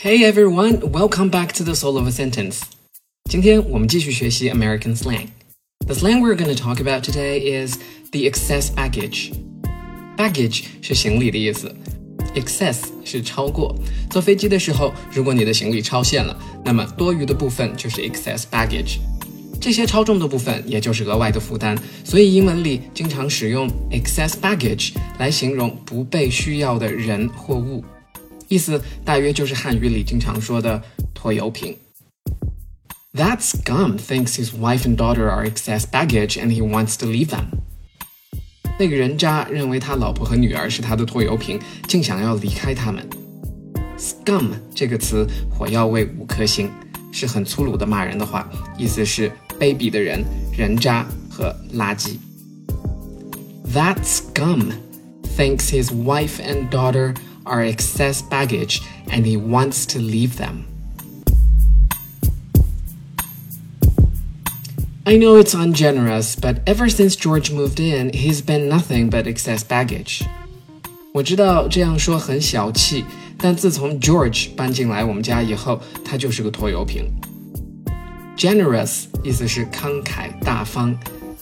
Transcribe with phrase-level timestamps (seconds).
[0.00, 2.60] Hey everyone, welcome back to the Soul of a Sentence.
[3.30, 5.28] 今天我们继续学习 American slang.
[5.86, 7.78] The slang we're going to talk about today is
[8.12, 9.32] the excess baggage.
[10.16, 11.74] Baggage 是行李的意思，
[12.34, 13.74] excess 是超过。
[14.10, 18.98] 坐飞机的时候，如果你的行李超限了，那么多余的部分就是 excess baggage。
[19.60, 27.82] 这些超重的部分也就是额外的负担，所以英文里经常使用 excess baggage 来形容不被需要的人或物。
[28.50, 30.82] 意思大约就是汉语里经常说的
[31.14, 31.76] 拖油瓶。
[33.14, 37.46] That scum thinks his wife and daughter are excess baggage and he wants to leave them.
[38.78, 43.08] 那个人渣认为他老婆和女儿是他的拖油瓶，竟想要离开他们。
[43.98, 46.70] Scum 这个词火药味五颗星，
[47.10, 48.46] 是很粗鲁的骂人的话，
[48.76, 52.18] 意思是卑鄙的人、人渣和垃圾。
[53.72, 54.72] That scum
[55.36, 57.14] thinks his wife and daughter
[57.44, 60.64] are excess baggage and he wants to leave them.
[65.04, 69.60] I know it's ungenerous, but ever since George moved in, he's been nothing but excess
[69.62, 70.22] baggage.
[71.12, 73.04] 我知道这样说很小气，
[73.38, 77.04] 但自从 George 搬进来我们家以后，他就是个拖油瓶。
[78.36, 80.94] Generous 意思是慷慨大方，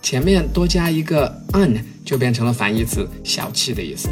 [0.00, 4.08] 前面多加一个 un 就变成了反义词，小气的意思。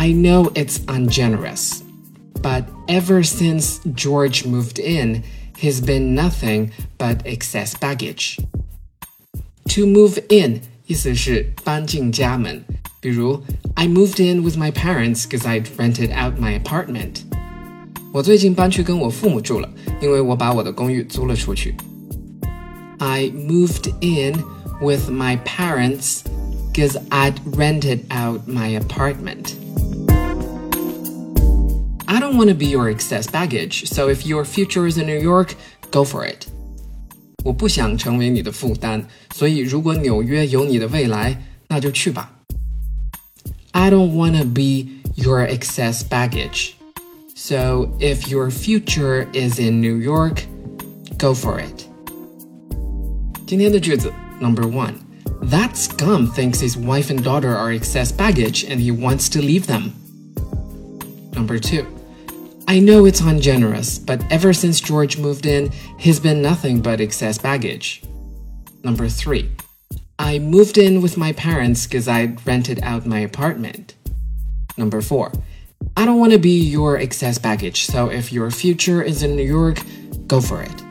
[0.00, 1.82] I know it's ungenerous,
[2.42, 5.22] but ever since George moved in,
[5.56, 8.38] he's been nothing but excess baggage.
[9.70, 12.62] To move in 意思是搬进家门，
[13.00, 13.42] 比如
[13.74, 17.22] I moved in with my parents because I'd rented out my apartment.
[18.12, 19.68] 我最近搬去跟我父母住了，
[20.00, 21.74] 因为我把我的公寓租了出去。
[22.98, 24.42] I moved in
[24.80, 26.20] with my parents
[26.72, 29.54] because I'd rented out my apartment.
[32.10, 35.18] I don't want to be your excess baggage, so if your future is in New
[35.18, 35.54] York,
[35.90, 36.46] go for it.
[37.44, 42.32] 我不想成为你的负担，所以如果纽约有你的未来，那就去吧。
[43.72, 46.72] I don't want to be your excess baggage.
[47.34, 50.44] So if your future is in New York,
[51.18, 51.84] go for it.
[53.46, 54.94] 今天的句子 Number one.
[55.42, 59.66] That scum thinks his wife and daughter are excess baggage and he wants to leave
[59.66, 59.92] them.
[61.32, 61.84] Number two.
[62.70, 67.38] I know it's ungenerous, but ever since George moved in, he's been nothing but excess
[67.38, 68.02] baggage.
[68.82, 69.50] Number three,
[70.18, 73.94] I moved in with my parents because I rented out my apartment.
[74.76, 75.30] Number four,
[75.96, 79.44] I don't want to be your excess baggage, so if your future is in New
[79.44, 79.78] York,
[80.26, 80.82] go for it.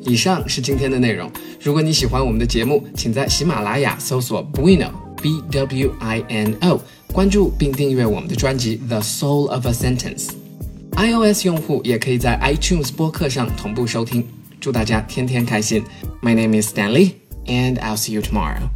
[0.00, 1.30] 以上是今天的内容。
[1.60, 4.90] 如果你喜欢我们的节目，请在喜马拉雅搜索 Bueno
[5.20, 6.80] B W I N O。
[7.12, 14.26] 关注并订阅我们的专辑《The Soul of a Sentence》。iOS 用户也可以在 iTunes 播客上同步收听。
[14.60, 15.84] 祝大家天天开心！
[16.20, 17.12] My name is Stanley,
[17.46, 18.68] and I'll see you tomorrow.